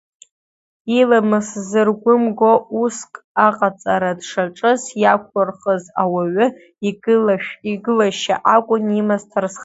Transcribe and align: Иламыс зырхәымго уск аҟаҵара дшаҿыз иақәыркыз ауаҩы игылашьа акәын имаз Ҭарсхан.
Иламыс 0.99 1.49
зырхәымго 1.69 2.53
уск 2.81 3.11
аҟаҵара 3.47 4.11
дшаҿыз 4.19 4.81
иақәыркыз 5.01 5.83
ауаҩы 6.01 6.47
игылашьа 7.71 8.35
акәын 8.55 8.85
имаз 8.99 9.23
Ҭарсхан. 9.31 9.59